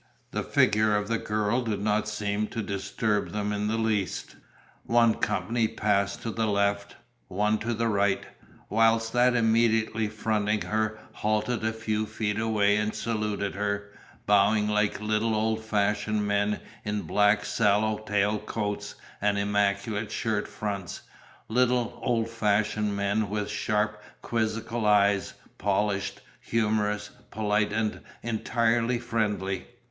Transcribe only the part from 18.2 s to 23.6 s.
coats and immaculate shirt fronts, little old fashioned men with